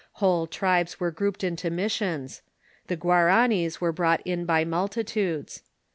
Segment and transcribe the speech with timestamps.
[0.13, 2.41] Whole tribes were grouped into missions.
[2.87, 5.61] The Guaranis were brought in by multitudes.